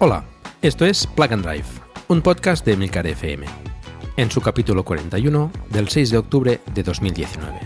[0.00, 0.22] Hola,
[0.62, 1.66] esto es Plug and Drive,
[2.06, 3.44] un podcast de Milcar FM,
[4.16, 7.58] en su capítulo 41 del 6 de octubre de 2019.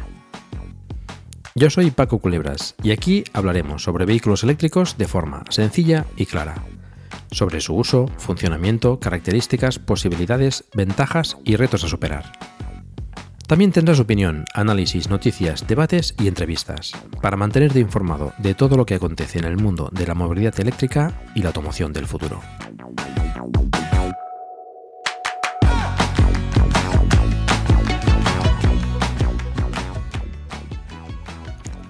[1.55, 6.65] Yo soy Paco Culebras y aquí hablaremos sobre vehículos eléctricos de forma sencilla y clara,
[7.33, 12.33] sobre su uso, funcionamiento, características, posibilidades, ventajas y retos a superar.
[13.47, 18.95] También tendrás opinión, análisis, noticias, debates y entrevistas, para mantenerte informado de todo lo que
[18.95, 22.41] acontece en el mundo de la movilidad eléctrica y la automoción del futuro.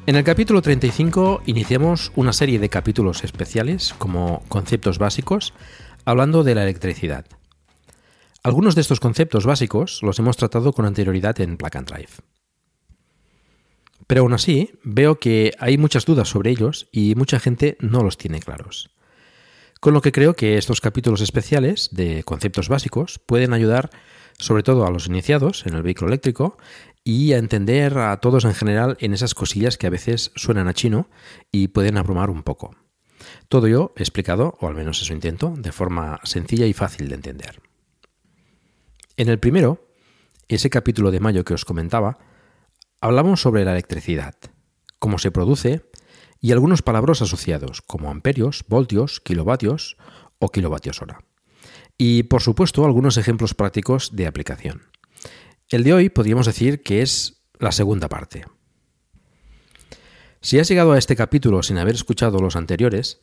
[0.04, 5.54] En el capítulo 35 iniciamos una serie de capítulos especiales como conceptos básicos,
[6.04, 7.24] hablando de la electricidad.
[8.44, 12.10] Algunos de estos conceptos básicos los hemos tratado con anterioridad en Plug and Drive.
[14.08, 18.18] Pero aún así, veo que hay muchas dudas sobre ellos y mucha gente no los
[18.18, 18.90] tiene claros.
[19.80, 23.90] Con lo que creo que estos capítulos especiales de conceptos básicos pueden ayudar
[24.38, 26.58] sobre todo a los iniciados en el vehículo eléctrico
[27.04, 30.74] y a entender a todos en general en esas cosillas que a veces suenan a
[30.74, 31.08] chino
[31.52, 32.74] y pueden abrumar un poco.
[33.48, 37.71] Todo ello explicado, o al menos eso intento, de forma sencilla y fácil de entender.
[39.16, 39.86] En el primero,
[40.48, 42.18] ese capítulo de mayo que os comentaba,
[43.00, 44.34] hablamos sobre la electricidad,
[44.98, 45.90] cómo se produce
[46.40, 49.96] y algunos palabras asociados como amperios, voltios, kilovatios
[50.38, 51.24] o kilovatios hora.
[51.98, 54.82] Y por supuesto algunos ejemplos prácticos de aplicación.
[55.68, 58.44] El de hoy podríamos decir que es la segunda parte.
[60.40, 63.20] Si has llegado a este capítulo sin haber escuchado los anteriores,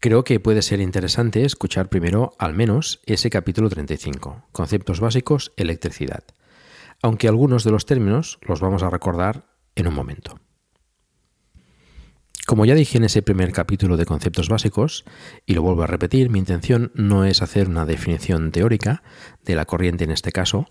[0.00, 6.24] Creo que puede ser interesante escuchar primero al menos ese capítulo 35, Conceptos básicos, electricidad,
[7.02, 10.38] aunque algunos de los términos los vamos a recordar en un momento.
[12.46, 15.06] Como ya dije en ese primer capítulo de conceptos básicos,
[15.46, 19.02] y lo vuelvo a repetir, mi intención no es hacer una definición teórica
[19.44, 20.66] de la corriente en este caso,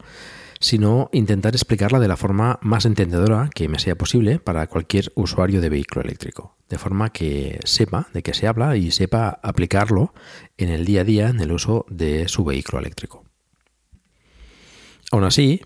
[0.64, 5.60] sino intentar explicarla de la forma más entendedora que me sea posible para cualquier usuario
[5.60, 10.14] de vehículo eléctrico, de forma que sepa de qué se habla y sepa aplicarlo
[10.58, 13.26] en el día a día en el uso de su vehículo eléctrico.
[15.12, 15.60] Aún así,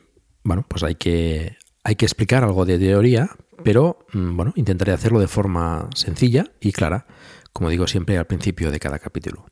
[0.43, 3.29] bueno, pues hay que, hay que explicar algo de teoría,
[3.63, 7.05] pero mm, bueno, intentaré hacerlo de forma sencilla y clara,
[7.53, 9.45] como digo siempre al principio de cada capítulo.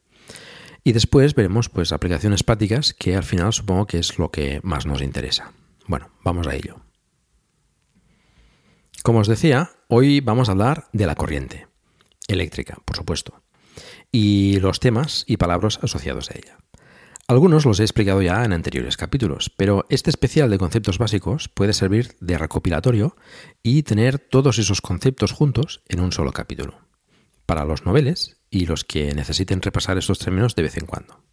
[0.87, 4.85] Y después veremos pues aplicaciones prácticas que al final supongo que es lo que más
[4.85, 5.51] nos interesa.
[5.87, 6.79] Bueno, vamos a ello.
[9.01, 11.67] Como os decía, hoy vamos a hablar de la corriente
[12.27, 13.41] eléctrica, por supuesto,
[14.11, 16.57] y los temas y palabras asociados a ella.
[17.27, 21.73] Algunos los he explicado ya en anteriores capítulos, pero este especial de conceptos básicos puede
[21.73, 23.15] servir de recopilatorio
[23.63, 26.77] y tener todos esos conceptos juntos en un solo capítulo.
[27.47, 31.23] Para los noveles y los que necesiten repasar estos términos de vez en cuando.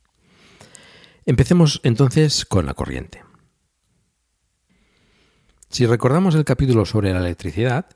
[1.25, 3.23] Empecemos entonces con la corriente.
[5.69, 7.87] Si recordamos el capítulo sobre la electricidad,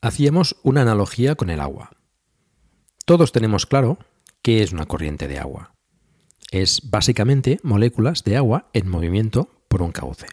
[0.00, 1.90] hacíamos una analogía con el agua.
[3.04, 3.98] Todos tenemos claro
[4.42, 5.74] qué es una corriente de agua.
[6.50, 10.26] Es básicamente moléculas de agua en movimiento por un cauce.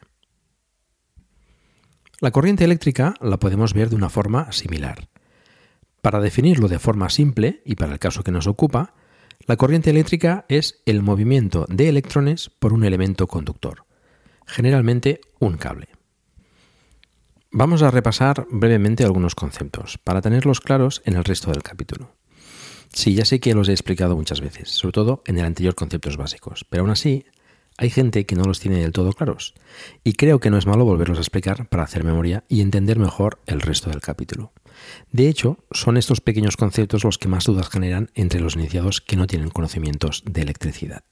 [2.19, 5.09] La corriente eléctrica la podemos ver de una forma similar.
[6.01, 8.93] Para definirlo de forma simple, y para el caso que nos ocupa,
[9.45, 13.85] la corriente eléctrica es el movimiento de electrones por un elemento conductor,
[14.45, 15.87] generalmente un cable.
[17.51, 22.11] Vamos a repasar brevemente algunos conceptos, para tenerlos claros en el resto del capítulo.
[22.93, 26.17] Sí, ya sé que los he explicado muchas veces, sobre todo en el anterior conceptos
[26.17, 27.25] básicos, pero aún así
[27.79, 29.53] hay gente que no los tiene del todo claros,
[30.03, 33.39] y creo que no es malo volverlos a explicar para hacer memoria y entender mejor
[33.45, 34.51] el resto del capítulo.
[35.13, 39.15] De hecho, son estos pequeños conceptos los que más dudas generan entre los iniciados que
[39.15, 41.05] no tienen conocimientos de electricidad.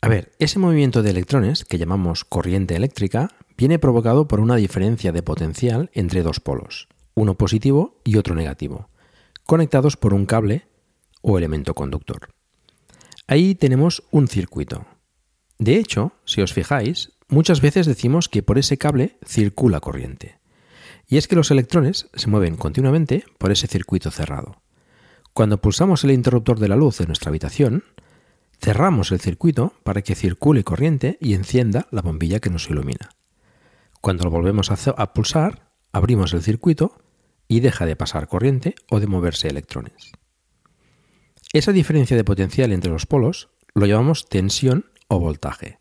[0.00, 5.12] A ver, ese movimiento de electrones, que llamamos corriente eléctrica, viene provocado por una diferencia
[5.12, 8.88] de potencial entre dos polos, uno positivo y otro negativo,
[9.46, 10.66] conectados por un cable
[11.22, 12.30] o elemento conductor.
[13.30, 14.86] Ahí tenemos un circuito.
[15.56, 20.40] De hecho, si os fijáis, muchas veces decimos que por ese cable circula corriente.
[21.06, 24.60] Y es que los electrones se mueven continuamente por ese circuito cerrado.
[25.32, 27.84] Cuando pulsamos el interruptor de la luz de nuestra habitación,
[28.60, 33.10] cerramos el circuito para que circule corriente y encienda la bombilla que nos ilumina.
[34.00, 36.98] Cuando lo volvemos a, pulsar, abrimos el circuito
[37.46, 40.10] y deja de pasar corriente o de moverse electrones.
[41.52, 45.78] Esa diferencia de potencial entre los polos lo llamamos tensión o voltaje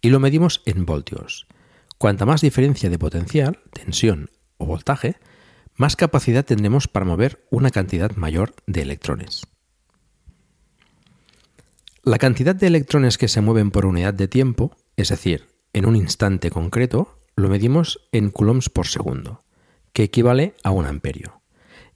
[0.00, 1.46] y lo medimos en voltios.
[1.96, 5.16] Cuanta más diferencia de potencial, tensión o voltaje,
[5.76, 9.46] más capacidad tendremos para mover una cantidad mayor de electrones.
[12.02, 15.94] La cantidad de electrones que se mueven por unidad de tiempo, es decir, en un
[15.94, 19.44] instante concreto, lo medimos en coulombs por segundo,
[19.92, 21.41] que equivale a un amperio.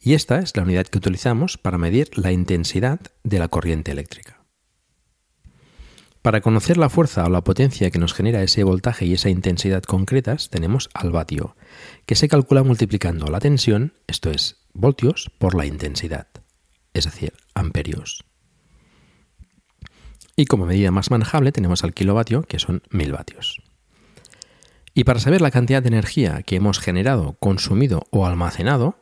[0.07, 4.45] Y esta es la unidad que utilizamos para medir la intensidad de la corriente eléctrica.
[6.23, 9.83] Para conocer la fuerza o la potencia que nos genera ese voltaje y esa intensidad
[9.83, 11.57] concretas, tenemos al vatio,
[12.07, 16.29] que se calcula multiplicando la tensión, esto es, voltios, por la intensidad,
[16.95, 18.25] es decir, amperios.
[20.37, 23.61] Y como medida más manejable tenemos al kilovatio, que son mil vatios.
[24.95, 29.01] Y para saber la cantidad de energía que hemos generado, consumido o almacenado,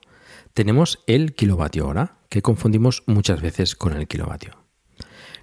[0.55, 4.53] tenemos el kilovatio hora, que confundimos muchas veces con el kilovatio.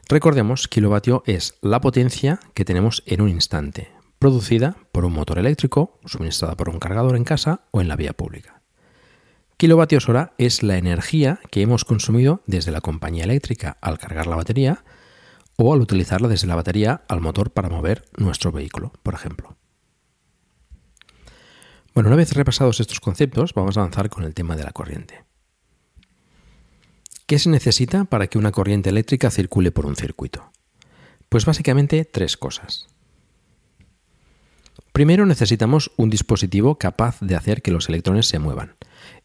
[0.07, 5.99] Recordemos, kilovatio es la potencia que tenemos en un instante, producida por un motor eléctrico,
[6.05, 8.61] suministrada por un cargador en casa o en la vía pública.
[9.57, 14.37] Kilovatios hora es la energía que hemos consumido desde la compañía eléctrica al cargar la
[14.37, 14.83] batería
[15.57, 19.55] o al utilizarla desde la batería al motor para mover nuestro vehículo, por ejemplo.
[21.93, 25.25] Bueno, una vez repasados estos conceptos, vamos a avanzar con el tema de la corriente.
[27.25, 30.51] ¿Qué se necesita para que una corriente eléctrica circule por un circuito?
[31.27, 32.87] Pues básicamente tres cosas.
[34.93, 38.75] Primero necesitamos un dispositivo capaz de hacer que los electrones se muevan,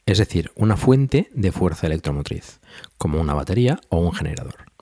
[0.04, 2.60] es decir, una fuente de fuerza electromotriz,
[2.98, 4.75] como una batería o un generador.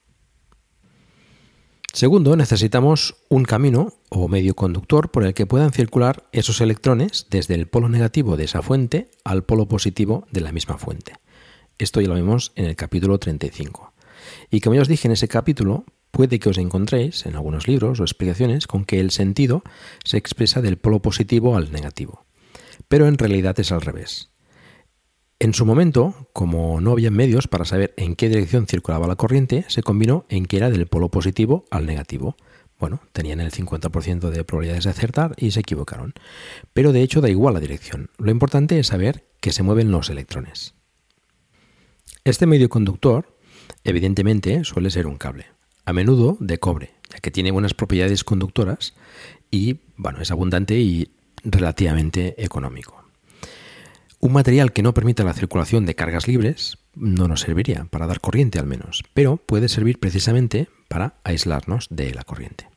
[1.95, 7.55] Segundo, necesitamos un camino o medio conductor por el que puedan circular esos electrones desde
[7.55, 11.13] el polo negativo de esa fuente al polo positivo de la misma fuente.
[11.79, 13.93] Esto ya lo vemos en el capítulo 35.
[14.51, 18.01] Y como ya os dije en ese capítulo, puede que os encontréis en algunos libros
[18.01, 19.63] o explicaciones con que el sentido
[20.03, 22.27] se expresa del polo positivo al negativo.
[22.89, 24.34] Pero en realidad es al revés.
[25.41, 29.65] En su momento, como no había medios para saber en qué dirección circulaba la corriente,
[29.69, 32.37] se combinó en que era del polo positivo al negativo.
[32.79, 36.15] Bueno, tenían el 50% de probabilidades de acertar y se equivocaron.
[36.73, 38.11] Pero de hecho da igual la dirección.
[38.19, 40.75] Lo importante es saber que se mueven los electrones.
[42.25, 43.37] Este medio conductor,
[43.83, 45.47] evidentemente, suele ser un cable,
[45.85, 48.95] a menudo de cobre, ya que tiene buenas propiedades conductoras
[49.51, 51.13] y, bueno, es abundante y
[51.45, 53.04] relativamente económico.
[54.25, 58.21] Un material que no permita la circulación de cargas libres no nos serviría para dar
[58.21, 62.71] corriente al menos, pero puede servir precisamente para aislarnos de la corriente.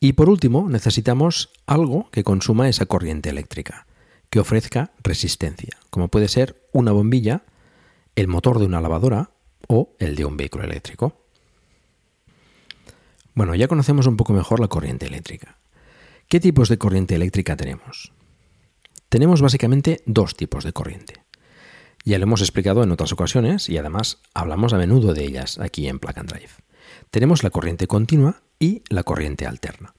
[0.00, 3.86] Y por último, necesitamos algo que consuma esa corriente eléctrica
[4.28, 7.44] que ofrezca resistencia, como puede ser una bombilla,
[8.16, 9.30] el motor de una lavadora
[9.68, 11.16] o el de un vehículo eléctrico.
[13.34, 15.58] Bueno, ya conocemos un poco mejor la corriente eléctrica.
[16.26, 18.12] ¿Qué tipos de corriente eléctrica tenemos?
[19.08, 21.22] Tenemos básicamente dos tipos de corriente.
[22.04, 25.88] Ya lo hemos explicado en otras ocasiones y además hablamos a menudo de ellas aquí
[25.88, 26.50] en Plug and Drive.
[27.10, 29.94] Tenemos la corriente continua y la corriente alterna.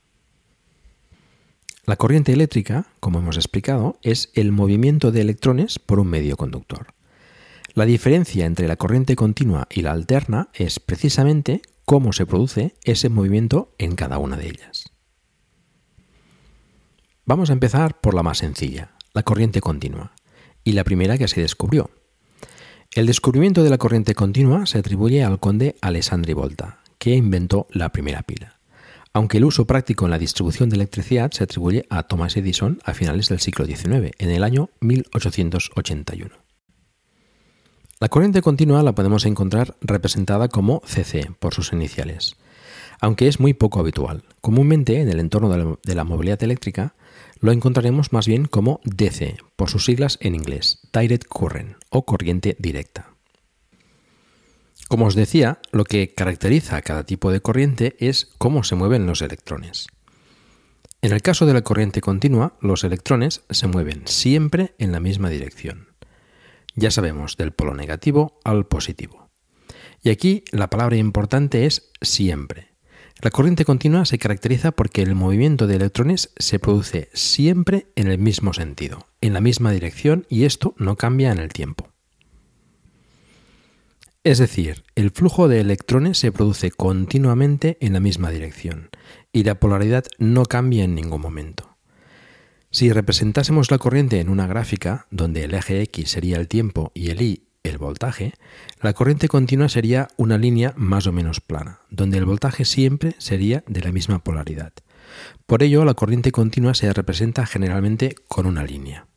[1.86, 6.94] La corriente eléctrica, como hemos explicado, es el movimiento de electrones por un medio conductor.
[7.74, 13.10] La diferencia entre la corriente continua y la alterna es precisamente cómo se produce ese
[13.10, 14.92] movimiento en cada una de ellas.
[17.26, 20.14] Vamos a empezar por la más sencilla, la corriente continua,
[20.64, 21.90] y la primera que se descubrió.
[22.92, 27.90] El descubrimiento de la corriente continua se atribuye al conde Alessandri Volta, que inventó la
[27.90, 28.60] primera pila
[29.14, 32.94] aunque el uso práctico en la distribución de electricidad se atribuye a Thomas Edison a
[32.94, 36.36] finales del siglo XIX, en el año 1881.
[38.00, 42.38] La corriente continua la podemos encontrar representada como CC por sus iniciales,
[43.02, 44.24] aunque es muy poco habitual.
[44.42, 46.94] Comúnmente en el entorno de la, movilidad eléctrica
[47.40, 52.56] lo encontraremos más bien como DC por sus siglas en inglés, Direct Current o corriente
[52.60, 53.14] directa.
[54.88, 59.06] Como os decía, lo que caracteriza a cada tipo de corriente es cómo se mueven
[59.06, 59.88] los electrones.
[61.02, 65.30] En el caso de la corriente continua, los electrones se mueven siempre en la misma
[65.30, 65.90] dirección.
[66.76, 69.30] Ya sabemos del polo negativo al positivo.
[70.02, 72.69] Y aquí la palabra importante es siempre.
[73.22, 78.18] La corriente continua se caracteriza porque el movimiento de electrones se produce siempre en el
[78.18, 81.90] mismo sentido, en la misma dirección y esto no cambia en el tiempo.
[84.24, 88.90] Es decir, el flujo de electrones se produce continuamente en la misma dirección
[89.34, 91.78] y la polaridad no cambia en ningún momento.
[92.72, 97.10] Si representásemos la corriente en una gráfica, donde el eje X sería el tiempo y
[97.10, 98.34] el Y el voltaje,
[98.82, 103.64] la corriente continua sería una línea más o menos plana, donde el voltaje siempre sería
[103.68, 104.74] de la misma polaridad.
[105.46, 109.08] Por ello, la corriente continua se representa generalmente con una línea.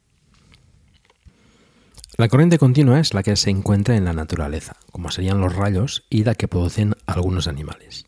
[2.18, 6.04] La corriente continua es la que se encuentra en la naturaleza, como serían los rayos
[6.10, 8.06] y la que producen algunos animales.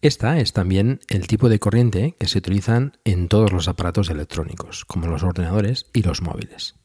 [0.00, 4.84] Esta es también el tipo de corriente que se utilizan en todos los aparatos electrónicos,
[4.84, 6.76] como los ordenadores y los móviles.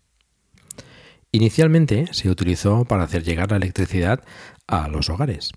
[1.32, 4.24] Inicialmente se utilizó para hacer llegar la electricidad
[4.68, 5.52] a los hogares.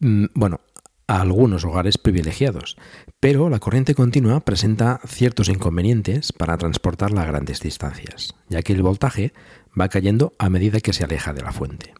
[0.00, 0.60] Mm, bueno,
[1.06, 2.76] a algunos hogares privilegiados,
[3.20, 8.82] pero la corriente continua presenta ciertos inconvenientes para transportarla a grandes distancias, ya que el
[8.82, 9.34] voltaje
[9.78, 11.92] va cayendo a medida que se aleja de la fuente.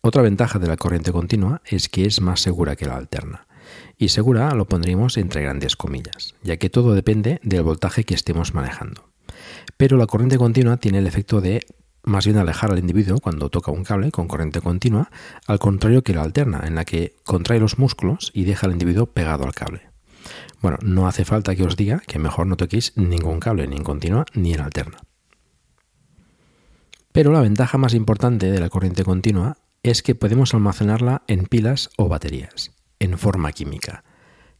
[0.00, 3.46] Otra ventaja de la corriente continua es que es más segura que la alterna.
[3.98, 8.54] Y segura lo pondríamos entre grandes comillas, ya que todo depende del voltaje que estemos
[8.54, 9.09] manejando.
[9.76, 11.66] Pero la corriente continua tiene el efecto de
[12.02, 15.10] más bien alejar al individuo cuando toca un cable con corriente continua,
[15.46, 19.06] al contrario que la alterna, en la que contrae los músculos y deja al individuo
[19.06, 19.82] pegado al cable.
[20.60, 23.84] Bueno, no hace falta que os diga que mejor no toquéis ningún cable, ni en
[23.84, 24.98] continua ni en alterna.
[27.12, 31.90] Pero la ventaja más importante de la corriente continua es que podemos almacenarla en pilas
[31.96, 34.04] o baterías, en forma química,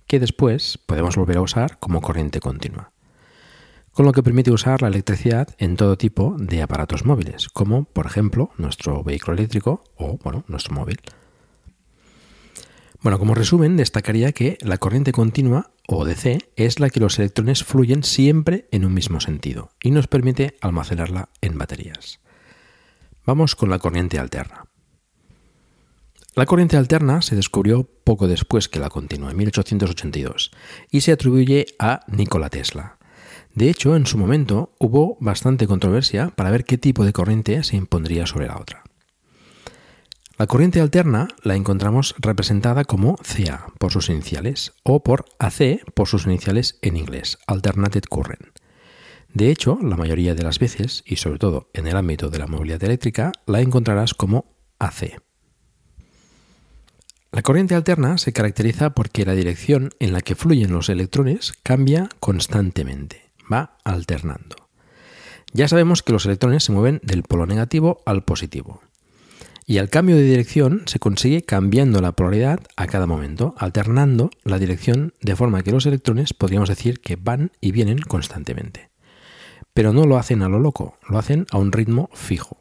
[0.06, 2.92] que después podemos volver a usar como corriente continua.
[3.92, 8.06] Con lo que permite usar la electricidad en todo tipo de aparatos móviles, como por
[8.06, 11.00] ejemplo nuestro vehículo eléctrico o bueno, nuestro móvil.
[13.02, 17.64] Bueno, como resumen, destacaría que la corriente continua o DC es la que los electrones
[17.64, 22.20] fluyen siempre en un mismo sentido y nos permite almacenarla en baterías.
[23.25, 24.66] Vamos con la corriente alterna.
[26.37, 30.52] La corriente alterna se descubrió poco después que la continua, en 1882,
[30.90, 33.00] y se atribuye a Nikola Tesla.
[33.54, 37.76] De hecho, en su momento hubo bastante controversia para ver qué tipo de corriente se
[37.76, 38.85] impondría sobre la otra.
[40.38, 46.09] La corriente alterna la encontramos representada como CA por sus iniciales o por AC por
[46.09, 48.47] sus iniciales en inglés, Alternated Current.
[49.35, 52.47] De hecho, la mayoría de las veces, y sobre todo en el ámbito de la
[52.47, 55.21] movilidad eléctrica, la encontrarás como AC.
[57.33, 62.09] La corriente alterna se caracteriza porque la dirección en la que fluyen los electrones cambia
[62.19, 64.57] constantemente, va alternando.
[65.52, 68.80] Ya sabemos que los electrones se mueven del polo negativo al positivo.
[69.66, 74.59] Y al cambio de dirección se consigue cambiando la polaridad a cada momento, alternando la
[74.59, 78.90] dirección de forma que los electrones podríamos decir que van y vienen constantemente
[79.75, 82.59] pero no lo hacen a lo loco, lo hacen a un ritmo fijo.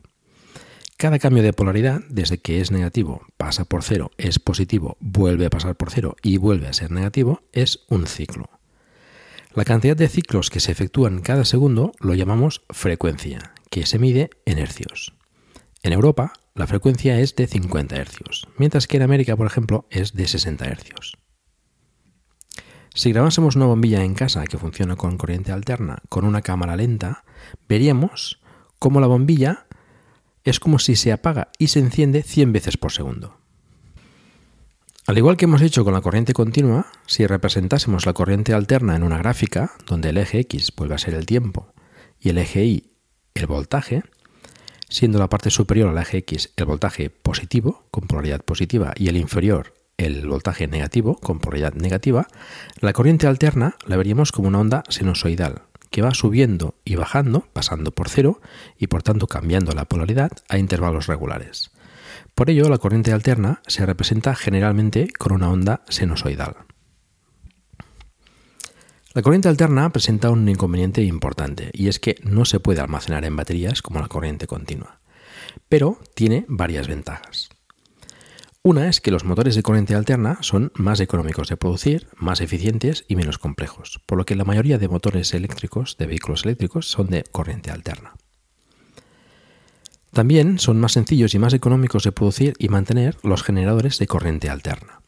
[0.97, 5.49] Cada cambio de polaridad, desde que es negativo, pasa por cero, es positivo, vuelve a
[5.49, 8.58] pasar por cero y vuelve a ser negativo, es un ciclo.
[9.55, 14.29] La cantidad de ciclos que se efectúan cada segundo lo llamamos frecuencia, que se mide
[14.45, 15.15] en hercios.
[15.81, 20.13] En Europa, la frecuencia es de 50 hercios, mientras que en América, por ejemplo, es
[20.13, 21.17] de 60 hercios.
[22.93, 27.23] Si grabásemos una bombilla en casa que funciona con corriente alterna con una cámara lenta,
[27.67, 28.41] veríamos
[28.77, 29.65] cómo la bombilla
[30.43, 33.38] es como si se apaga y se enciende 100 veces por segundo.
[35.09, 39.01] Al igual que hemos hecho con la corriente continua, si representásemos la corriente alterna en
[39.01, 41.73] una gráfica, donde el eje X vuelve a ser el tiempo
[42.19, 42.91] y el eje Y
[43.33, 44.03] el voltaje,
[44.87, 49.17] siendo la parte superior al eje X el voltaje positivo, con polaridad positiva, y el
[49.17, 52.27] inferior el voltaje negativo con polaridad negativa,
[52.79, 57.89] la corriente alterna la veríamos como una onda sinusoidal que va subiendo y bajando, pasando
[57.89, 58.41] por cero
[58.77, 61.71] y por tanto cambiando la polaridad a intervalos regulares.
[62.39, 66.55] Por ello, la corriente alterna se representa generalmente con una onda sinusoidal.
[69.13, 73.35] La corriente alterna presenta un inconveniente importante y es que no se puede almacenar en
[73.35, 75.01] baterías como la corriente continua,
[75.67, 77.49] pero tiene varias ventajas.
[78.63, 83.03] Una es que los motores de corriente alterna son más económicos de producir, más eficientes
[83.09, 87.07] y menos complejos, por lo que la mayoría de motores eléctricos de vehículos eléctricos son
[87.07, 88.13] de corriente alterna.
[90.11, 94.49] También son más sencillos y más económicos de producir y mantener los generadores de corriente
[94.49, 95.01] alterna.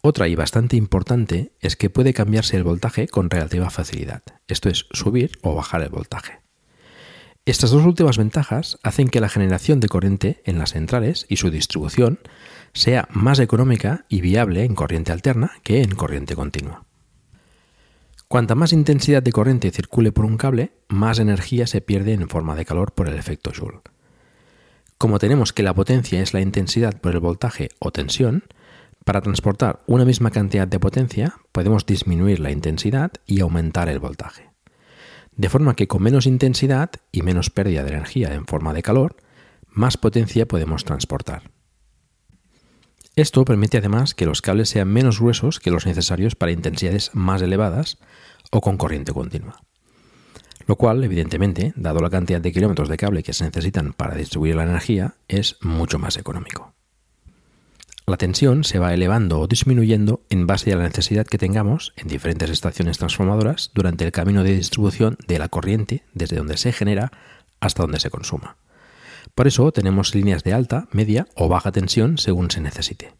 [0.00, 4.86] Otra y bastante importante es que puede cambiarse el voltaje con relativa facilidad, esto es
[4.92, 6.40] subir o bajar el voltaje.
[7.44, 11.50] Estas dos últimas ventajas hacen que la generación de corriente en las centrales y su
[11.50, 12.18] distribución
[12.72, 16.85] sea más económica y viable en corriente alterna que en corriente continua.
[18.28, 22.56] Cuanta más intensidad de corriente circule por un cable, más energía se pierde en forma
[22.56, 23.80] de calor por el efecto Joule.
[24.98, 28.42] Como tenemos que la potencia es la intensidad por el voltaje o tensión,
[29.04, 34.50] para transportar una misma cantidad de potencia podemos disminuir la intensidad y aumentar el voltaje.
[35.36, 39.16] De forma que con menos intensidad y menos pérdida de energía en forma de calor,
[39.70, 41.55] más potencia podemos transportar.
[43.16, 47.40] Esto permite además que los cables sean menos gruesos que los necesarios para intensidades más
[47.40, 47.96] elevadas
[48.50, 49.62] o con corriente continua.
[50.66, 54.56] Lo cual, evidentemente, dado la cantidad de kilómetros de cable que se necesitan para distribuir
[54.56, 56.74] la energía, es mucho más económico.
[58.06, 62.08] La tensión se va elevando o disminuyendo en base a la necesidad que tengamos en
[62.08, 67.12] diferentes estaciones transformadoras durante el camino de distribución de la corriente desde donde se genera
[67.60, 68.58] hasta donde se consuma.
[69.36, 73.12] Por eso tenemos líneas de alta, media o baja tensión según se necesite.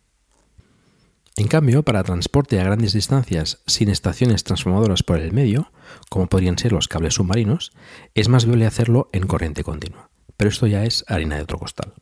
[1.37, 5.71] En cambio, para transporte a grandes distancias sin estaciones transformadoras por el medio,
[6.09, 7.73] como podrían ser los cables submarinos,
[8.15, 10.09] es más viable hacerlo en corriente continua.
[10.39, 11.93] Pero esto ya es harina de otro costal.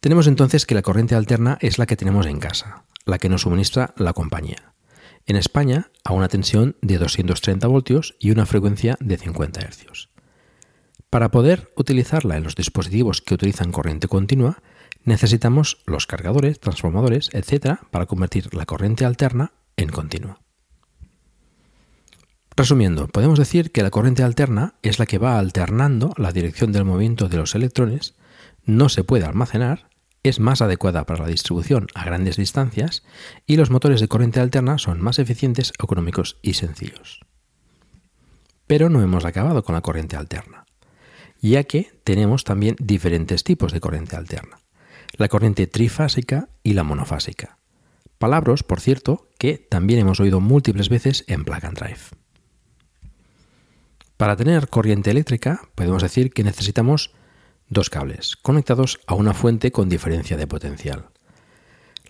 [0.00, 3.42] Tenemos entonces que la corriente alterna es la que tenemos en casa, la que nos
[3.42, 4.74] suministra la compañía.
[5.24, 10.17] En España, a una tensión de 230 voltios y una frecuencia de 50 Hz.
[11.10, 14.58] Para poder utilizarla en los dispositivos que utilizan corriente continua,
[15.04, 20.40] necesitamos los cargadores, transformadores, etc., para convertir la corriente alterna en continua.
[22.56, 26.84] Resumiendo, podemos decir que la corriente alterna es la que va alternando la dirección del
[26.84, 28.14] movimiento de los electrones,
[28.64, 29.88] no se puede almacenar
[30.22, 33.04] es más adecuada para la distribución a grandes distancias
[33.46, 37.20] y los motores de corriente alterna son más eficientes, económicos y sencillos.
[38.66, 40.66] Pero no hemos acabado con la corriente alterna,
[41.40, 44.58] ya que tenemos también diferentes tipos de corriente alterna,
[45.16, 47.58] la corriente trifásica y la monofásica.
[48.18, 52.00] Palabras, por cierto, que también hemos oído múltiples veces en Plug and Drive.
[54.16, 57.12] Para tener corriente eléctrica podemos decir que necesitamos
[57.68, 61.10] dos cables conectados a una fuente con diferencia de potencial.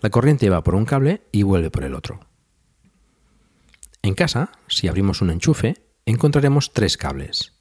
[0.01, 2.21] La corriente va por un cable y vuelve por el otro.
[4.01, 7.58] En casa, si abrimos un enchufe, encontraremos tres cables.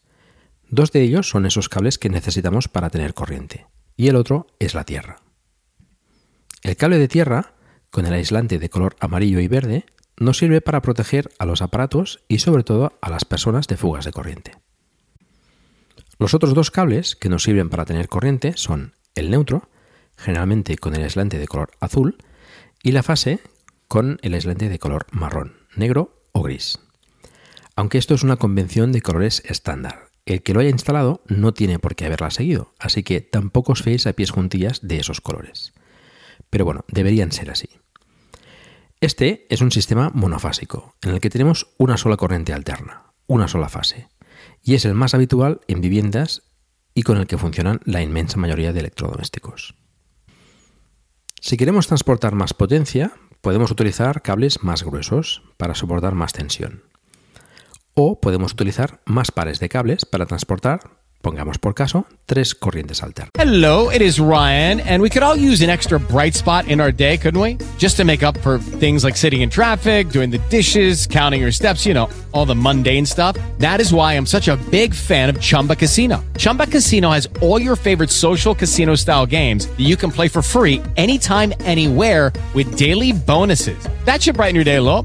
[0.70, 3.66] Dos de ellos son esos cables que necesitamos para tener corriente
[3.98, 5.20] y el otro es la tierra.
[6.62, 7.54] El cable de tierra,
[7.90, 9.84] con el aislante de color amarillo y verde,
[10.16, 14.04] nos sirve para proteger a los aparatos y sobre todo a las personas de fugas
[14.04, 14.52] de corriente.
[16.18, 19.68] Los otros dos cables que nos sirven para tener corriente son el neutro,
[20.16, 22.18] generalmente con el aislante de color azul,
[22.82, 23.40] y la fase
[23.86, 26.78] con el aislante de color marrón, negro o gris.
[27.74, 30.07] Aunque esto es una convención de colores estándar.
[30.28, 33.82] El que lo haya instalado no tiene por qué haberla seguido, así que tampoco os
[33.82, 35.72] feéis a pies juntillas de esos colores.
[36.50, 37.70] Pero bueno, deberían ser así.
[39.00, 43.70] Este es un sistema monofásico, en el que tenemos una sola corriente alterna, una sola
[43.70, 44.08] fase
[44.62, 46.42] y es el más habitual en viviendas
[46.92, 49.76] y con el que funcionan la inmensa mayoría de electrodomésticos.
[51.40, 56.82] Si queremos transportar más potencia, podemos utilizar cables más gruesos para soportar más tensión.
[58.00, 60.78] O podemos utilizar más pares de cables para transportar
[61.20, 63.32] Pongamos por caso tres corrientes alternas.
[63.34, 66.92] Hello, it is Ryan, and we could all use an extra bright spot in our
[66.92, 67.56] day, couldn't we?
[67.76, 71.50] Just to make up for things like sitting in traffic, doing the dishes, counting your
[71.50, 73.36] steps, you know, all the mundane stuff.
[73.58, 76.22] That is why I'm such a big fan of Chumba Casino.
[76.36, 80.40] Chumba Casino has all your favorite social casino style games that you can play for
[80.40, 83.88] free anytime, anywhere with daily bonuses.
[84.04, 85.04] That should brighten your day a little.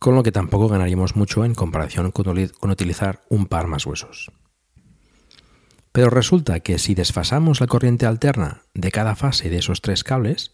[0.00, 2.26] con lo que tampoco ganaríamos mucho en comparación con,
[2.70, 4.32] utilizar un par más gruesos.
[5.92, 10.52] Pero resulta que si desfasamos la corriente alterna de cada fase de esos tres cables,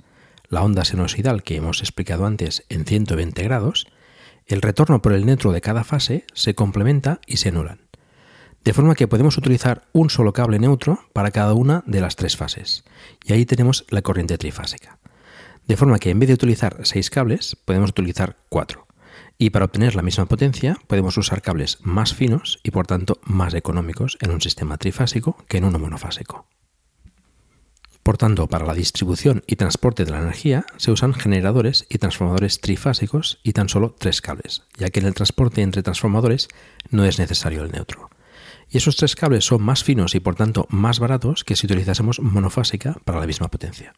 [0.48, 3.86] la onda senoidal que hemos explicado antes en 120 grados,
[4.46, 7.82] el retorno por el neutro de cada fase se complementa y se anulan.
[8.64, 12.36] De forma que podemos utilizar un solo cable neutro para cada una de las tres
[12.36, 12.82] fases.
[13.24, 14.98] Y ahí tenemos la corriente trifásica.
[15.68, 18.85] De forma que en vez de utilizar seis cables, podemos utilizar cuatro.
[19.38, 23.52] Y para obtener la misma potencia, podemos usar cables más finos y por tanto más
[23.54, 26.46] económicos en un sistema trifásico que en uno monofásico.
[28.02, 32.60] Por tanto, para la distribución y transporte de la energía se usan generadores y transformadores
[32.60, 36.48] trifásicos y tan solo tres cables, ya que en el transporte entre transformadores
[36.90, 38.08] no es necesario el neutro.
[38.70, 42.20] Y esos tres cables son más finos y por tanto más baratos que si utilizásemos
[42.20, 43.92] monofásica para la misma potencia.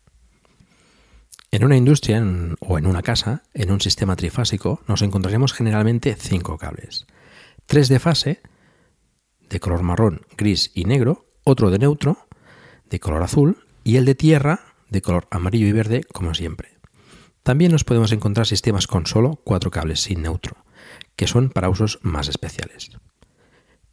[1.50, 2.22] En una industria
[2.60, 7.06] o en una casa, en un sistema trifásico, nos encontraremos generalmente cinco cables.
[7.64, 8.42] Tres de fase,
[9.48, 12.28] de color marrón, gris y negro, otro de neutro,
[12.90, 16.78] de color azul, y el de tierra de color amarillo y verde como siempre.
[17.42, 20.64] También nos podemos encontrar sistemas con solo cuatro cables sin neutro,
[21.16, 22.90] que son para usos más especiales.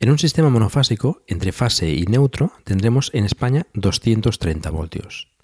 [0.02, 5.35] En un sistema monofásico, entre fase y neutro, tendremos en España 230 voltios.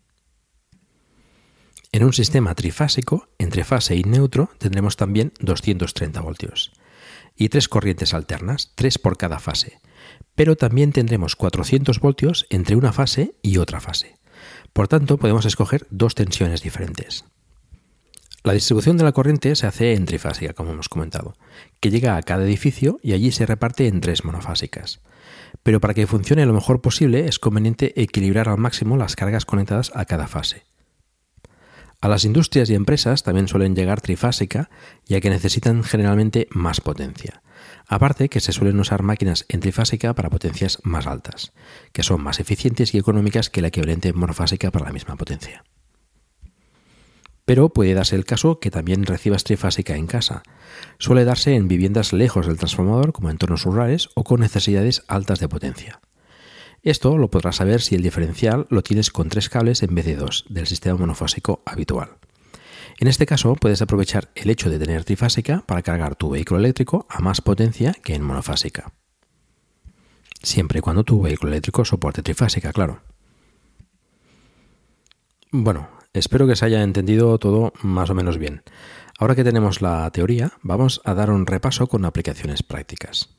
[1.93, 6.71] En un sistema trifásico, entre fase y neutro, tendremos también 230 voltios.
[7.35, 9.79] Y tres corrientes alternas, tres por cada fase.
[10.33, 14.15] Pero también tendremos 400 voltios entre una fase y otra fase.
[14.71, 17.25] Por tanto, podemos escoger dos tensiones diferentes.
[18.43, 21.35] La distribución de la corriente se hace en trifásica, como hemos comentado,
[21.81, 25.01] que llega a cada edificio y allí se reparte en tres monofásicas.
[25.61, 29.91] Pero para que funcione lo mejor posible es conveniente equilibrar al máximo las cargas conectadas
[29.93, 30.70] a cada fase.
[32.01, 34.71] A las industrias y empresas también suelen llegar trifásica,
[35.05, 37.43] ya que necesitan generalmente más potencia.
[37.87, 41.53] Aparte que se suelen usar máquinas en trifásica para potencias más altas,
[41.93, 45.63] que son más eficientes y económicas que la equivalente monofásica para la misma potencia.
[47.45, 50.41] Pero puede darse el caso que también recibas trifásica en casa.
[50.97, 55.49] Suele darse en viviendas lejos del transformador, como entornos rurales o con necesidades altas de
[55.49, 56.01] potencia.
[56.83, 60.15] Esto lo podrás saber si el diferencial lo tienes con tres cables en vez de
[60.15, 62.17] dos del sistema monofásico habitual.
[62.99, 67.05] En este caso, puedes aprovechar el hecho de tener trifásica para cargar tu vehículo eléctrico
[67.09, 68.93] a más potencia que en monofásica.
[70.41, 73.01] Siempre y cuando tu vehículo eléctrico soporte trifásica, claro.
[75.51, 78.63] Bueno, espero que se haya entendido todo más o menos bien.
[79.19, 83.29] Ahora que tenemos la teoría, vamos a dar un repaso con aplicaciones prácticas.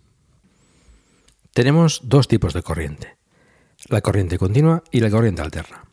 [1.54, 3.16] Tenemos dos tipos de corriente,
[3.88, 5.84] la corriente continua y la corriente alterna.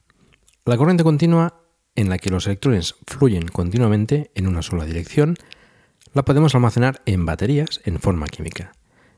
[0.66, 1.62] La corriente continua
[1.96, 5.36] en la que los electrones fluyen continuamente en una sola dirección,
[6.14, 8.72] la podemos almacenar en baterías en forma química.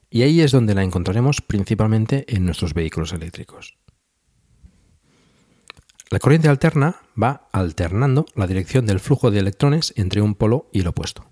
[0.10, 3.78] Y ahí es donde la encontraremos principalmente en nuestros vehículos eléctricos.
[6.10, 10.82] La corriente alterna va alternando la dirección del flujo de electrones entre un polo y
[10.82, 11.32] el opuesto.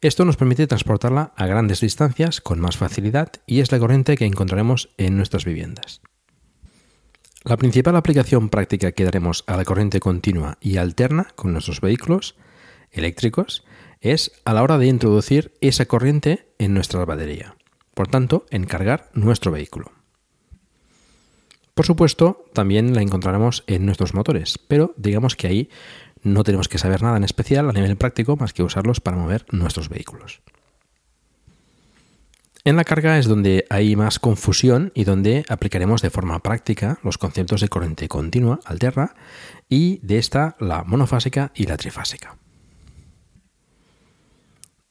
[0.00, 4.24] Esto nos permite transportarla a grandes distancias con más facilidad y es la corriente que
[4.24, 6.00] encontraremos en nuestras viviendas.
[7.44, 12.36] La principal aplicación práctica que daremos a la corriente continua y alterna con nuestros vehículos
[12.92, 13.64] eléctricos
[14.00, 17.56] es a la hora de introducir esa corriente en nuestra batería,
[17.94, 19.90] por tanto, en cargar nuestro vehículo.
[21.74, 25.70] Por supuesto, también la encontraremos en nuestros motores, pero digamos que ahí
[26.22, 29.46] no tenemos que saber nada en especial a nivel práctico más que usarlos para mover
[29.50, 30.42] nuestros vehículos.
[32.64, 37.18] En la carga es donde hay más confusión y donde aplicaremos de forma práctica los
[37.18, 39.16] conceptos de corriente continua, alterna,
[39.68, 42.36] y de esta la monofásica y la trifásica.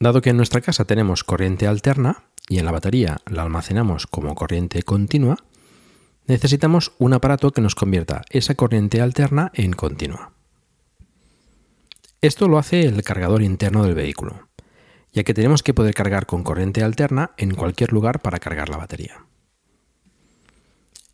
[0.02, 4.36] Dado que en nuestra casa tenemos corriente alterna y en la batería la almacenamos como
[4.36, 5.38] corriente continua,
[6.28, 10.34] necesitamos un aparato que nos convierta esa corriente alterna en continua.
[12.20, 14.51] Esto lo hace el cargador interno del vehículo
[15.12, 18.78] ya que tenemos que poder cargar con corriente alterna en cualquier lugar para cargar la
[18.78, 19.26] batería.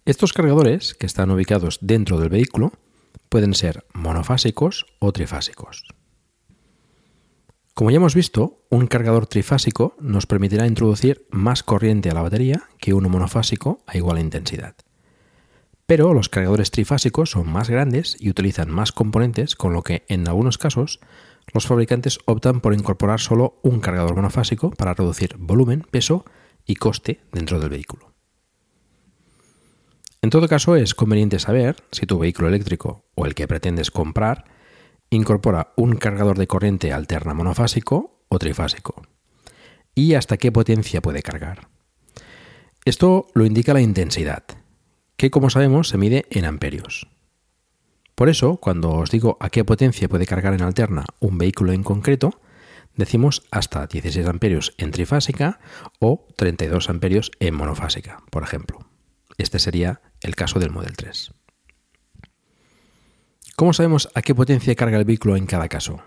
[0.06, 2.72] Estos cargadores, que están ubicados dentro del vehículo,
[3.30, 5.86] pueden ser monofásicos o trifásicos.
[7.74, 12.64] Como ya hemos visto, un cargador trifásico nos permitirá introducir más corriente a la batería
[12.80, 14.76] que uno monofásico a igual intensidad.
[15.86, 20.28] Pero los cargadores trifásicos son más grandes y utilizan más componentes, con lo que en
[20.28, 21.00] algunos casos
[21.54, 26.26] los fabricantes optan por incorporar solo un cargador monofásico para reducir volumen, peso
[26.66, 28.14] y coste dentro del vehículo.
[30.22, 34.46] En todo caso, es conveniente saber si tu vehículo eléctrico o el que pretendes comprar
[35.10, 39.04] incorpora un cargador de corriente alterna monofásico o trifásico
[39.96, 41.70] y hasta qué potencia puede cargar.
[42.86, 44.44] Esto lo indica la intensidad,
[45.18, 47.08] que como sabemos se mide en amperios.
[48.18, 51.84] Por eso, cuando os digo a qué potencia puede cargar en alterna un vehículo en
[51.84, 52.42] concreto,
[52.96, 55.60] decimos hasta 16 amperios en trifásica
[56.00, 58.80] o 32 amperios en monofásica, por ejemplo.
[59.38, 61.32] Este sería el caso del Model 3.
[63.56, 66.02] ¿Cómo sabemos a qué potencia carga el vehículo en cada caso?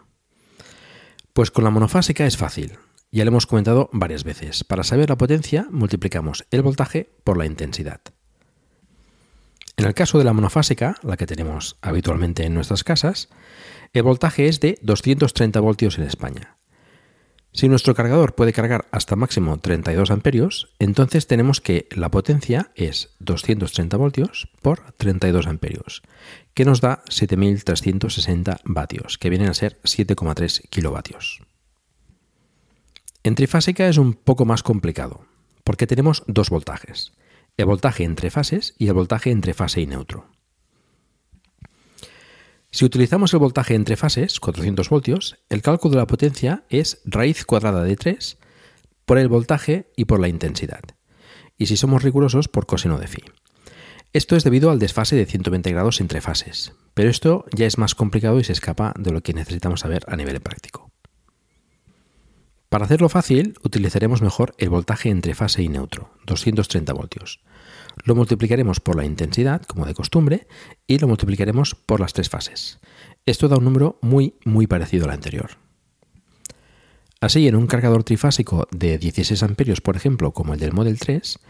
[1.33, 2.73] Pues con la monofásica es fácil.
[3.13, 4.65] Ya lo hemos comentado varias veces.
[4.65, 8.01] Para saber la potencia, multiplicamos el voltaje por la intensidad.
[9.81, 13.31] En el caso de la monofásica, la que tenemos habitualmente en nuestras casas,
[13.95, 16.59] el voltaje es de 230 voltios en España.
[17.55, 23.15] Si nuestro cargador puede cargar hasta máximo 32 amperios, entonces tenemos que la potencia es
[23.21, 26.03] 230 voltios por 32 amperios,
[26.53, 31.41] que nos da 7.360 vatios, que vienen a ser 7,3 kilovatios.
[33.23, 35.25] En trifásica es un poco más complicado,
[35.65, 37.13] porque tenemos dos voltajes,
[37.57, 40.31] el voltaje entre fases y el voltaje entre fase y neutro.
[42.73, 47.45] Si utilizamos el voltaje entre fases, 400 voltios, el cálculo de la potencia es raíz
[47.45, 48.39] cuadrada de 3
[49.05, 50.83] por el voltaje y por la intensidad.
[51.59, 53.25] Y si somos rigurosos, por coseno de phi.
[54.13, 57.95] Esto es debido al desfase de 120 grados entre fases, pero esto ya es más
[57.95, 60.90] complicado y se escapa de lo que necesitamos saber a nivel práctico.
[62.71, 67.41] Para hacerlo fácil, utilizaremos mejor el voltaje entre fase y neutro, 230 voltios.
[68.05, 70.47] Lo multiplicaremos por la intensidad, como de costumbre,
[70.87, 72.79] y lo multiplicaremos por las tres fases.
[73.27, 75.59] Esto da un número muy, muy parecido al anterior.
[77.21, 81.41] Así, en un cargador trifásico de 16 amperios, por ejemplo, como el del Model 3,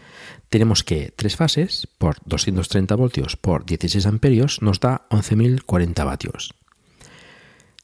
[0.49, 6.55] tenemos que tres fases por 230 voltios por 16 amperios nos da 11.040 vatios.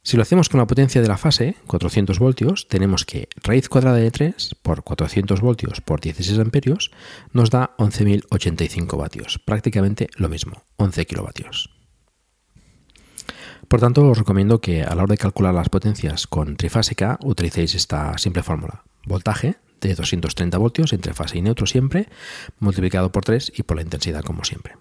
[0.07, 3.97] Si lo hacemos con la potencia de la fase, 400 voltios, tenemos que raíz cuadrada
[3.97, 6.91] de 3 por 400 voltios por 16 amperios
[7.33, 11.75] nos da 11.085 vatios, prácticamente lo mismo, 11 kilovatios.
[13.67, 17.75] Por tanto, os recomiendo que a la hora de calcular las potencias con trifásica utilicéis
[17.75, 18.85] esta simple fórmula.
[19.05, 22.07] Voltaje de 230 voltios entre fase y neutro siempre,
[22.59, 24.77] multiplicado por 3 y por la intensidad como siempre.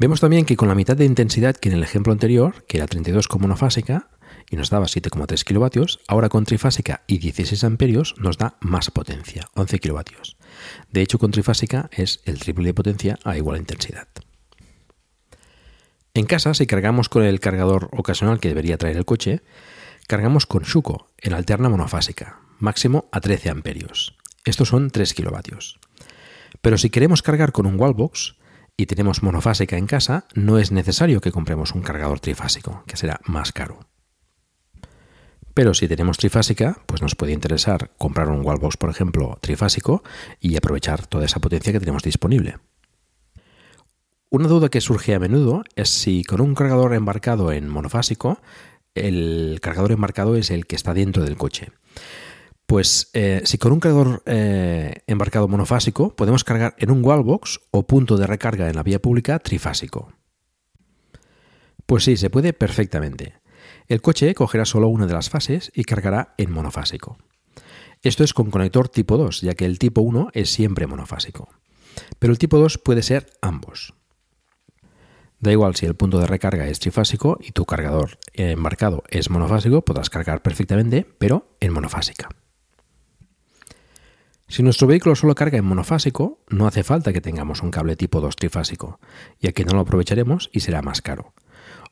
[0.00, 2.86] Vemos también que con la mitad de intensidad que en el ejemplo anterior, que era
[2.86, 4.08] 32 como monofásica,
[4.48, 9.46] y nos daba 7,3 kilovatios, ahora con trifásica y 16 amperios nos da más potencia,
[9.56, 10.38] 11 kilovatios.
[10.90, 14.08] De hecho, con trifásica es el triple de potencia a igual intensidad.
[16.14, 19.42] En casa, si cargamos con el cargador ocasional que debería traer el coche,
[20.06, 24.16] cargamos con Shuko en alterna monofásica, máximo a 13 amperios.
[24.46, 25.78] Estos son 3 kilovatios.
[26.62, 28.39] Pero si queremos cargar con un wallbox,
[28.80, 33.20] y tenemos monofásica en casa, no es necesario que compremos un cargador trifásico, que será
[33.26, 33.80] más caro.
[35.52, 40.02] Pero si tenemos trifásica, pues nos puede interesar comprar un wallbox, por ejemplo, trifásico
[40.40, 42.56] y aprovechar toda esa potencia que tenemos disponible.
[44.30, 48.40] Una duda que surge a menudo es si con un cargador embarcado en monofásico,
[48.94, 51.72] el cargador embarcado es el que está dentro del coche.
[52.70, 57.84] Pues eh, si con un cargador eh, embarcado monofásico podemos cargar en un wallbox o
[57.84, 60.12] punto de recarga en la vía pública trifásico.
[61.84, 63.34] Pues sí, se puede perfectamente.
[63.88, 67.18] El coche cogerá solo una de las fases y cargará en monofásico.
[68.02, 71.48] Esto es con conector tipo 2, ya que el tipo 1 es siempre monofásico.
[72.20, 73.94] Pero el tipo 2 puede ser ambos.
[75.40, 79.84] Da igual si el punto de recarga es trifásico y tu cargador embarcado es monofásico,
[79.84, 82.28] podrás cargar perfectamente, pero en monofásica.
[84.50, 88.20] Si nuestro vehículo solo carga en monofásico, no hace falta que tengamos un cable tipo
[88.20, 88.98] 2 trifásico,
[89.38, 91.34] ya que no lo aprovecharemos y será más caro.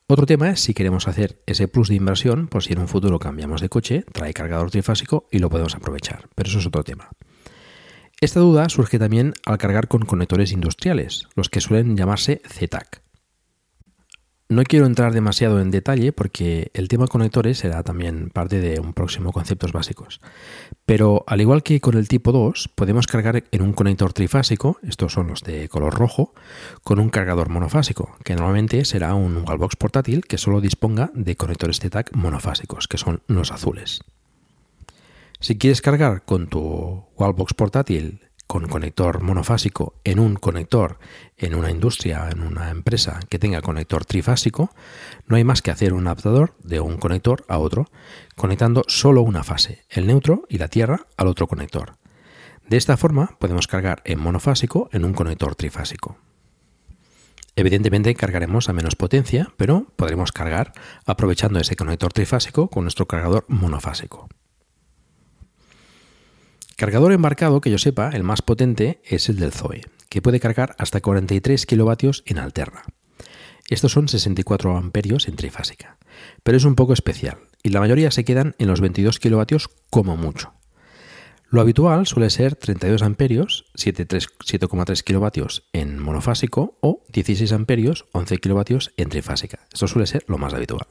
[0.08, 3.20] Otro tema es si queremos hacer ese plus de inversión, por si en un futuro
[3.20, 7.10] cambiamos de coche, trae cargador trifásico y lo podemos aprovechar, pero eso es otro tema.
[8.20, 13.02] Esta duda surge también al cargar con conectores industriales, los que suelen llamarse ZTAC.
[14.50, 18.94] No quiero entrar demasiado en detalle porque el tema conectores será también parte de un
[18.94, 20.22] próximo conceptos básicos.
[20.86, 25.12] Pero al igual que con el tipo 2, podemos cargar en un conector trifásico, estos
[25.12, 26.32] son los de color rojo,
[26.82, 31.78] con un cargador monofásico, que normalmente será un wallbox portátil que solo disponga de conectores
[31.78, 34.00] TTAC monofásicos, que son los azules.
[35.40, 40.98] Si quieres cargar con tu wallbox portátil con conector monofásico en un conector
[41.36, 44.74] en una industria, en una empresa que tenga conector trifásico,
[45.26, 47.86] no hay más que hacer un adaptador de un conector a otro,
[48.34, 51.98] conectando solo una fase, el neutro y la tierra, al otro conector.
[52.66, 56.16] De esta forma podemos cargar en monofásico en un conector trifásico.
[57.54, 60.72] Evidentemente cargaremos a menos potencia, pero podremos cargar
[61.04, 64.28] aprovechando ese conector trifásico con nuestro cargador monofásico.
[66.78, 70.76] Cargador embarcado, que yo sepa, el más potente es el del Zoe, que puede cargar
[70.78, 72.84] hasta 43 kilovatios en alterna.
[73.68, 75.98] Estos son 64 amperios en trifásica,
[76.44, 80.16] pero es un poco especial y la mayoría se quedan en los 22 kilovatios como
[80.16, 80.52] mucho.
[81.50, 88.92] Lo habitual suele ser 32 amperios, 7,3 kilovatios en monofásico o 16 amperios, 11 kilovatios
[88.96, 89.66] en trifásica.
[89.72, 90.86] Esto suele ser lo más habitual.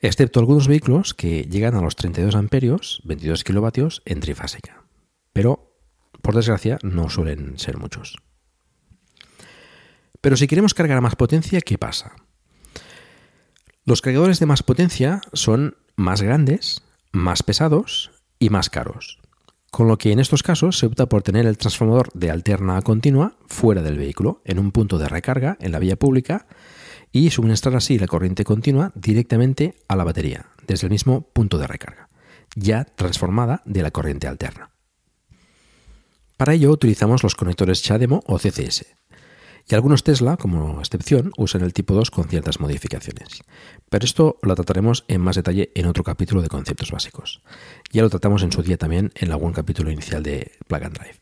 [0.00, 4.79] Excepto algunos vehículos que llegan a los 32 amperios, 22 kilovatios en trifásica.
[5.32, 5.76] Pero,
[6.22, 8.16] por desgracia, no suelen ser muchos.
[10.20, 12.12] Pero si queremos cargar a más potencia, ¿qué pasa?
[13.84, 19.20] Los cargadores de más potencia son más grandes, más pesados y más caros
[19.70, 22.82] con lo que en estos casos se opta por tener el transformador de alterna a
[22.82, 26.46] continua fuera del vehículo, en un punto de recarga en la vía pública,
[27.12, 31.66] y suministrar así la corriente continua directamente a la batería, desde el mismo punto de
[31.66, 32.08] recarga,
[32.56, 34.70] ya transformada de la corriente alterna.
[36.40, 38.86] Para ello utilizamos los conectores CHAdeMO o CCS,
[39.68, 43.42] y algunos Tesla, como excepción, usan el tipo 2 con ciertas modificaciones.
[43.90, 47.42] Pero esto lo trataremos en más detalle en otro capítulo de conceptos básicos.
[47.92, 51.18] Ya lo tratamos en su día también en algún capítulo inicial de Plug and Drive.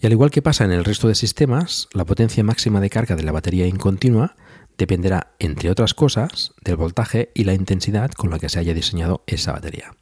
[0.00, 3.16] Y al igual que pasa en el resto de sistemas, la potencia máxima de carga
[3.16, 4.36] de la batería incontinua
[4.78, 9.24] dependerá, entre otras cosas, del voltaje y la intensidad con la que se haya diseñado
[9.26, 9.96] esa batería.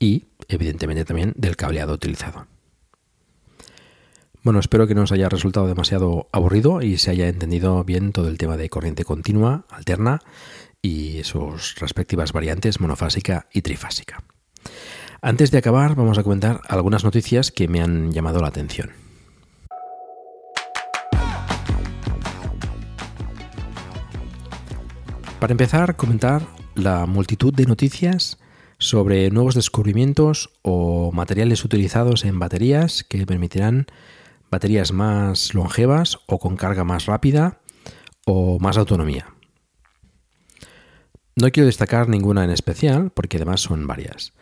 [0.00, 2.46] Y, evidentemente, también del cableado utilizado.
[4.42, 8.28] Bueno, espero que no os haya resultado demasiado aburrido y se haya entendido bien todo
[8.28, 10.20] el tema de corriente continua, alterna
[10.80, 14.24] y sus respectivas variantes monofásica y trifásica.
[15.20, 18.92] Antes de acabar, vamos a comentar algunas noticias que me han llamado la atención.
[25.38, 28.38] Para empezar, comentar la multitud de noticias
[28.80, 33.86] sobre nuevos descubrimientos o materiales utilizados en baterías que permitirán
[34.50, 37.60] baterías más longevas o con carga más rápida
[38.24, 39.34] o más autonomía.
[41.36, 44.32] No quiero destacar ninguna en especial porque además son varias.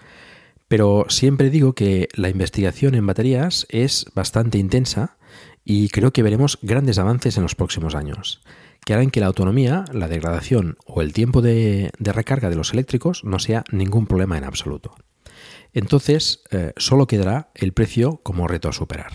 [0.68, 5.16] Pero siempre digo que la investigación en baterías es bastante intensa
[5.64, 8.40] y creo que veremos grandes avances en los próximos años,
[8.85, 13.25] que harán que la autonomía, la degradación o el tiempo de, recarga de los eléctricos
[13.25, 14.95] no sea ningún problema en absoluto.
[15.73, 19.12] Entonces, eh, solo quedará el precio como reto a superar.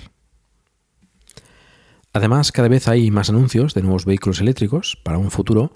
[2.14, 5.74] Además, cada vez hay más anuncios de nuevos vehículos eléctricos para un futuro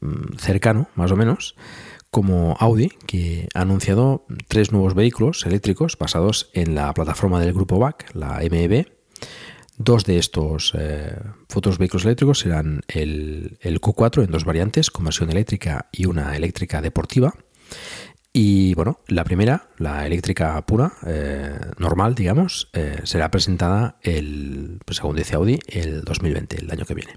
[0.00, 1.54] mm, cercano, más o menos,
[2.10, 7.78] como Audi, que ha anunciado tres nuevos vehículos eléctricos basados en la plataforma del grupo
[7.78, 8.93] BAC, la MEB.
[9.76, 11.16] Dos de estos eh,
[11.48, 16.80] futuros vehículos eléctricos serán el, el Q4 en dos variantes, conversión eléctrica y una eléctrica
[16.80, 17.34] deportiva.
[18.36, 24.96] Y bueno, la primera, la eléctrica pura, eh, normal, digamos, eh, será presentada el, pues
[24.96, 27.16] según dice Audi, el 2020, el año que viene.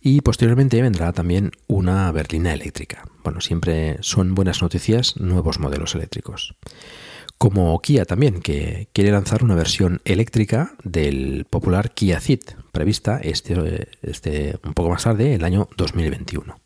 [0.00, 3.04] Y posteriormente vendrá también una berlina eléctrica.
[3.24, 6.54] Bueno, siempre son buenas noticias nuevos modelos eléctricos.
[7.38, 12.40] Como Kia también, que quiere lanzar una versión eléctrica del popular Kia Ceed,
[12.72, 16.58] prevista este, este un poco más tarde, el año 2021.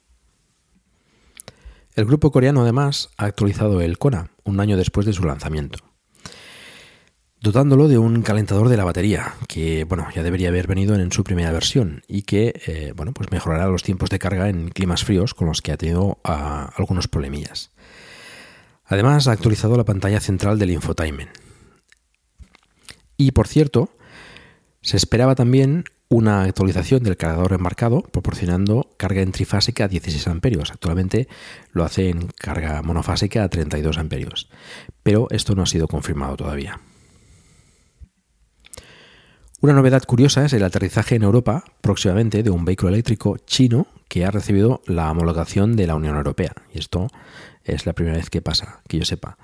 [1.97, 5.81] El grupo coreano además ha actualizado el Kona un año después de su lanzamiento,
[7.41, 11.25] dotándolo de un calentador de la batería que bueno ya debería haber venido en su
[11.25, 15.35] primera versión y que eh, bueno pues mejorará los tiempos de carga en climas fríos
[15.35, 17.73] con los que ha tenido ah, algunos problemillas.
[18.91, 21.31] Además ha actualizado la pantalla central del infotainment.
[23.17, 23.91] Y por cierto,
[24.83, 30.73] se esperaba también una actualización del cargador embarcado proporcionando carga en trifásica a 16 amperios.
[30.73, 31.29] Actualmente
[31.71, 34.51] lo hace en carga monofásica a 32 amperios,
[35.05, 36.81] pero esto no ha sido confirmado todavía.
[39.61, 44.25] Una novedad curiosa es el aterrizaje en Europa próximamente de un vehículo eléctrico chino que
[44.25, 46.55] ha recibido la homologación de la Unión Europea.
[46.75, 47.09] Y esto
[47.65, 49.39] es la primera vez que pasa, que yo sepa.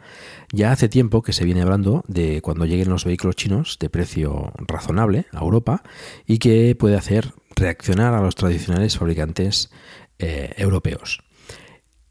[0.52, 4.52] Ya hace tiempo que se viene hablando de cuando lleguen los vehículos chinos de precio
[4.58, 5.82] razonable a Europa
[6.26, 9.70] y que puede hacer reaccionar a los tradicionales fabricantes
[10.18, 11.20] eh, europeos.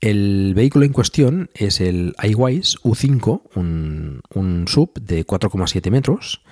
[0.01, 6.43] El vehículo en cuestión es el iWise U5, un, un sub de 4,7 metros,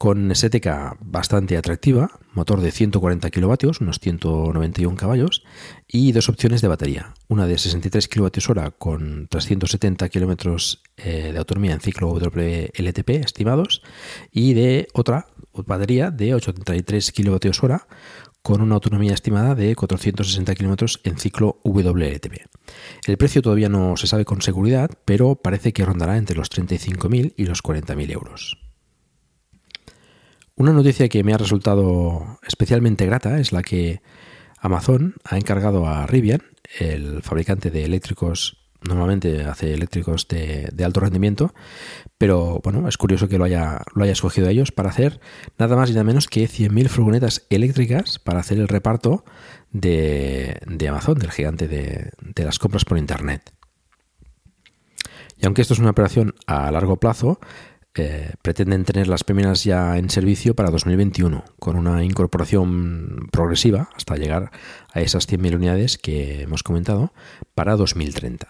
[0.00, 5.44] con estética bastante atractiva, motor de 140 kilovatios, unos 191 caballos,
[5.86, 7.12] y dos opciones de batería.
[7.28, 13.82] Una de 63 kWh con 370 kilómetros eh, de autonomía en ciclo WLTP estimados,
[14.32, 17.74] y de otra batería de 83 kWh
[18.40, 22.46] con una autonomía estimada de 460 kilómetros en ciclo WLTP.
[23.06, 27.34] El precio todavía no se sabe con seguridad, pero parece que rondará entre los 35.000
[27.36, 28.69] y los 40.000 euros.
[30.60, 34.02] Una noticia que me ha resultado especialmente grata es la que
[34.58, 36.42] Amazon ha encargado a Rivian,
[36.78, 41.54] el fabricante de eléctricos, normalmente hace eléctricos de, alto rendimiento,
[42.18, 45.18] pero bueno, es curioso que lo haya, lo haya escogido ellos para hacer
[45.58, 49.24] nada más y nada menos que 100.000 furgonetas eléctricas para hacer el reparto
[49.72, 53.50] de, Amazon, del gigante de, de las compras por Internet.
[55.38, 57.40] Y aunque esto es una operación a largo plazo,
[58.42, 64.50] pretenden tener las primeras ya en servicio para 2021, con una incorporación progresiva hasta llegar
[64.92, 67.12] a esas 100.000 unidades que hemos comentado
[67.54, 68.48] para 2030.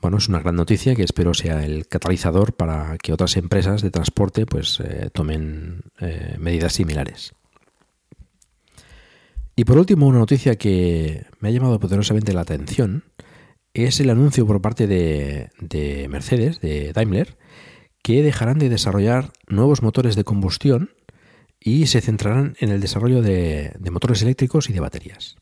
[0.00, 3.90] Bueno, es una gran noticia que espero sea el catalizador para que otras empresas de
[3.90, 7.32] transporte pues, eh, tomen eh, medidas similares.
[9.56, 13.04] Y por último, una noticia que me ha llamado poderosamente la atención
[13.72, 17.38] es el anuncio por parte de Mercedes, de Daimler,
[18.04, 20.90] que dejarán de desarrollar nuevos motores de combustión
[21.58, 25.36] y se centrarán en el desarrollo de, motores eléctricos y de baterías.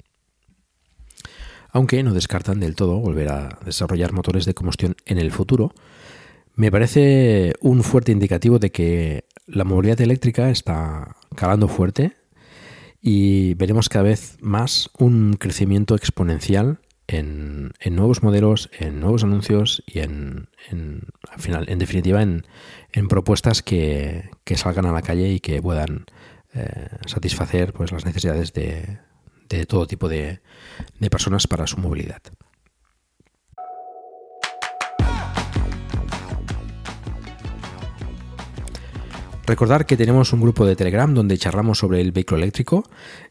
[1.70, 5.74] Aunque no descartan del todo volver a desarrollar motores de combustión en el futuro,
[6.54, 12.12] me parece un fuerte indicativo de que la movilidad eléctrica está calando fuerte
[13.00, 16.78] y veremos cada vez más un crecimiento exponencial
[17.12, 20.48] en, nuevos modelos, en nuevos anuncios y en,
[21.30, 22.44] al final, en definitiva, en,
[23.08, 26.06] propuestas que, salgan a la calle y que puedan
[26.54, 28.98] eh, satisfacer pues, las necesidades de,
[29.66, 30.40] todo tipo de,
[30.98, 32.22] de personas para su movilidad.
[39.44, 42.84] Recordar que tenemos un grupo de Telegram donde charlamos sobre el vehículo eléctrico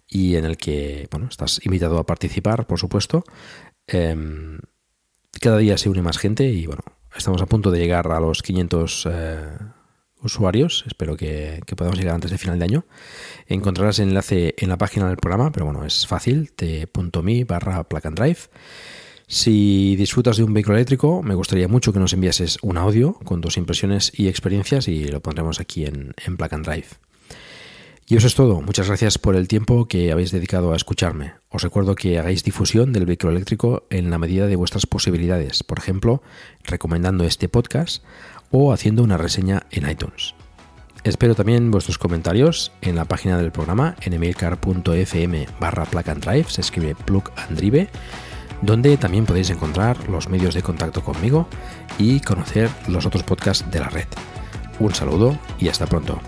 [0.07, 3.23] y en el que bueno, estás invitado a participar, por supuesto.
[3.93, 4.59] Em,
[5.39, 6.83] cada día se une más gente y bueno,
[7.15, 9.57] estamos a punto de llegar a los 500 eh,
[10.21, 10.83] usuarios.
[10.87, 12.85] Espero que, podamos llegar antes de final de año.
[13.47, 18.07] Encontrarás el enlace en la página del programa, pero bueno, es fácil, t.me barra plug
[18.07, 18.39] and drive.
[19.27, 23.39] Si disfrutas de un vehículo eléctrico, me gustaría mucho que nos enviases un audio con
[23.39, 26.87] tus impresiones y experiencias y lo pondremos aquí en, en Plug and Drive.
[28.11, 28.59] Y eso es todo.
[28.59, 31.35] Muchas gracias por el tiempo que habéis dedicado a escucharme.
[31.47, 35.79] Os recuerdo que hagáis difusión del vehículo eléctrico en la medida de vuestras posibilidades, por
[35.79, 36.21] ejemplo,
[36.65, 38.03] recomendando este podcast
[38.51, 40.35] o haciendo una reseña en iTunes.
[41.05, 46.49] Espero también vuestros comentarios en la página del programa en emilcar.fm barra plug and drive,
[46.49, 47.87] se escribe plug and drive,
[48.61, 51.47] donde también podéis encontrar los medios de contacto conmigo
[51.97, 54.07] y conocer los otros podcasts de la red.
[54.79, 56.19] Un saludo y hasta pronto.